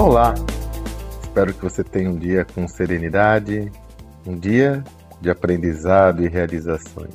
[0.00, 0.34] Olá!
[1.22, 3.70] Espero que você tenha um dia com serenidade,
[4.26, 4.82] um dia
[5.20, 7.14] de aprendizado e realizações.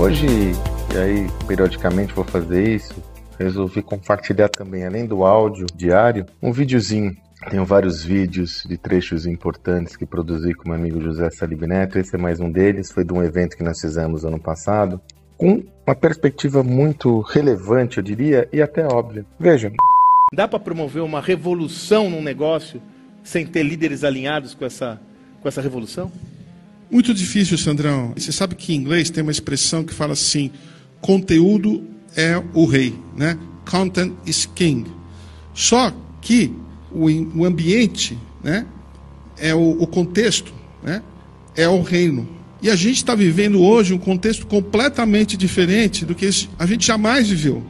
[0.00, 0.52] Hoje,
[0.94, 2.94] e aí periodicamente vou fazer isso,
[3.36, 7.16] resolvi compartilhar também, além do áudio diário, um videozinho
[7.50, 11.98] tenho vários vídeos de trechos importantes que produzi com meu amigo José Salib Neto.
[11.98, 12.90] Esse é mais um deles.
[12.90, 15.00] Foi de um evento que nós fizemos ano passado,
[15.36, 19.26] com uma perspectiva muito relevante, eu diria, e até óbvia.
[19.38, 19.72] Veja.
[20.32, 22.80] Dá para promover uma revolução num negócio
[23.22, 25.00] sem ter líderes alinhados com essa,
[25.40, 26.10] com essa revolução?
[26.90, 28.12] Muito difícil, Sandrão.
[28.16, 30.50] Você sabe que em inglês tem uma expressão que fala assim:
[31.00, 33.38] conteúdo é o rei, né?
[33.68, 34.90] Content is king.
[35.54, 36.54] Só que
[36.94, 38.66] o, o ambiente, né?
[39.38, 41.02] é o, o contexto, né?
[41.56, 42.28] é o reino.
[42.62, 47.28] E a gente está vivendo hoje um contexto completamente diferente do que a gente jamais
[47.28, 47.62] viveu.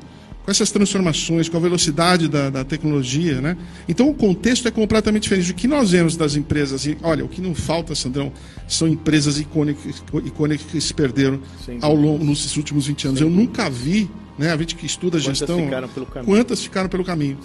[0.44, 3.56] Com essas transformações, com a velocidade da, da tecnologia, né?
[3.88, 5.52] Então o contexto é completamente diferente.
[5.52, 8.32] O que nós vemos das empresas, e olha, o que não falta, Sandrão,
[8.66, 11.40] são empresas icônicas, icônicas que se perderam
[11.80, 13.20] ao longo, nos últimos 20 anos.
[13.20, 14.52] Eu nunca vi, né?
[14.52, 15.64] A gente que estuda quantas gestão.
[15.64, 16.34] Ficaram pelo caminho.
[16.34, 17.38] Quantas ficaram pelo caminho?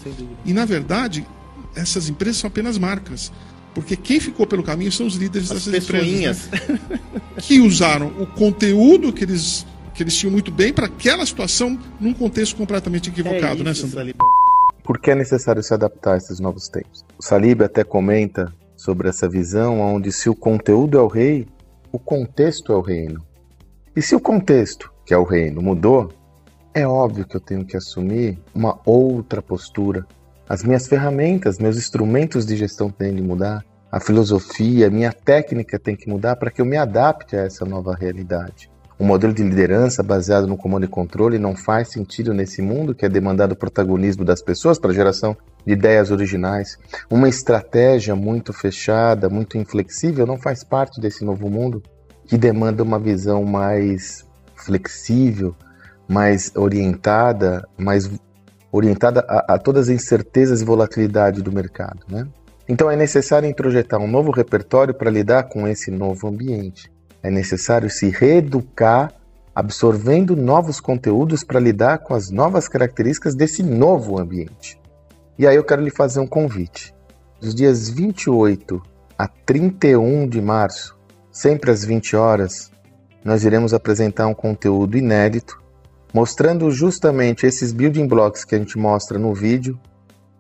[0.44, 1.24] E na verdade,
[1.78, 3.32] essas empresas são apenas marcas.
[3.74, 6.48] Porque quem ficou pelo caminho são os líderes As dessas pessoinhas.
[6.48, 6.70] empresas.
[6.70, 7.00] Né?
[7.38, 12.14] Que usaram o conteúdo que eles, que eles tinham muito bem para aquela situação num
[12.14, 13.74] contexto completamente equivocado, é né?
[13.76, 14.18] Salib.
[14.84, 17.06] Por que é necessário se adaptar a esses novos tempos?
[17.20, 21.48] O Salib até comenta sobre essa visão onde se o conteúdo é o rei,
[21.92, 23.24] o contexto é o reino.
[23.96, 26.12] E se o contexto, que é o reino, mudou,
[26.74, 30.06] é óbvio que eu tenho que assumir uma outra postura,
[30.50, 35.96] as minhas ferramentas, meus instrumentos de gestão têm de mudar, a filosofia, minha técnica tem
[35.96, 38.70] que mudar para que eu me adapte a essa nova realidade.
[39.00, 43.06] Um modelo de liderança baseado no comando e controle não faz sentido nesse mundo que
[43.06, 46.80] é demandado o protagonismo das pessoas para a geração de ideias originais.
[47.10, 51.84] Uma estratégia muito fechada, muito inflexível, não faz parte desse novo mundo
[52.26, 55.56] que demanda uma visão mais flexível,
[56.08, 58.10] mais orientada, mais
[58.72, 62.00] orientada a, a todas as incertezas e volatilidade do mercado.
[62.08, 62.28] Né?
[62.68, 66.92] Então é necessário introjetar um novo repertório para lidar com esse novo ambiente.
[67.24, 69.14] É necessário se reeducar,
[69.56, 74.80] absorvendo novos conteúdos para lidar com as novas características desse novo ambiente.
[75.40, 76.94] E aí eu quero lhe fazer um convite.
[77.40, 78.82] Dos dias 28
[79.18, 80.98] a 31 de março,
[81.32, 82.72] sempre às 20 horas,
[83.24, 85.62] nós iremos apresentar um conteúdo inédito
[86.14, 89.80] mostrando justamente esses building blocks que a gente mostra no vídeo,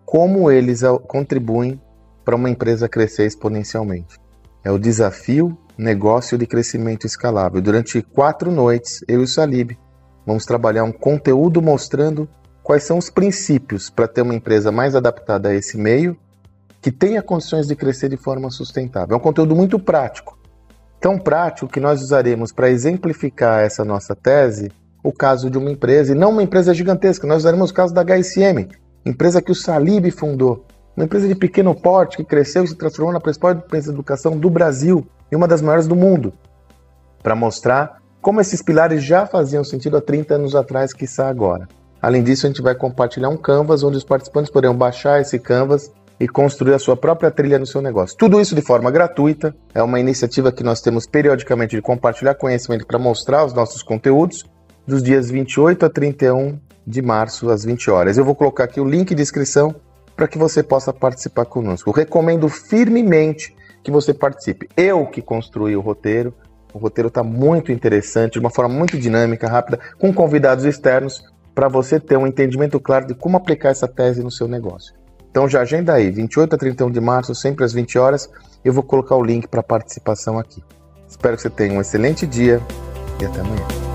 [0.05, 1.79] como eles contribuem
[2.23, 4.19] para uma empresa crescer exponencialmente.
[4.63, 7.61] É o desafio negócio de crescimento escalável.
[7.61, 9.77] Durante quatro noites, eu e o Salib
[10.25, 12.27] vamos trabalhar um conteúdo mostrando
[12.63, 16.17] quais são os princípios para ter uma empresa mais adaptada a esse meio,
[16.81, 19.15] que tenha condições de crescer de forma sustentável.
[19.15, 20.37] É um conteúdo muito prático.
[20.99, 24.71] Tão prático que nós usaremos para exemplificar essa nossa tese
[25.07, 27.25] o caso de uma empresa, e não uma empresa gigantesca.
[27.25, 28.67] Nós usaremos o caso da HSM,
[29.05, 30.65] empresa que o Salib fundou.
[30.97, 34.37] Uma empresa de pequeno porte que cresceu e se transformou na principal empresa de educação
[34.37, 36.33] do Brasil e uma das maiores do mundo.
[37.23, 41.69] Para mostrar como esses pilares já faziam sentido há 30 anos atrás, que está agora.
[42.01, 45.89] Além disso, a gente vai compartilhar um canvas onde os participantes poderão baixar esse canvas
[46.19, 48.17] e construir a sua própria trilha no seu negócio.
[48.17, 49.55] Tudo isso de forma gratuita.
[49.73, 54.43] É uma iniciativa que nós temos periodicamente de compartilhar conhecimento para mostrar os nossos conteúdos
[54.87, 58.17] dos dias 28 a 31 de março, às 20 horas.
[58.17, 59.75] Eu vou colocar aqui o link de inscrição
[60.15, 61.91] para que você possa participar conosco.
[61.91, 64.69] Recomendo firmemente que você participe.
[64.75, 66.33] Eu que construí o roteiro,
[66.73, 71.23] o roteiro está muito interessante, de uma forma muito dinâmica, rápida, com convidados externos,
[71.53, 74.93] para você ter um entendimento claro de como aplicar essa tese no seu negócio.
[75.29, 78.29] Então já agenda aí, 28 a 31 de março, sempre às 20 horas,
[78.63, 80.63] eu vou colocar o link para participação aqui.
[81.07, 82.61] Espero que você tenha um excelente dia
[83.21, 83.86] e até amanhã.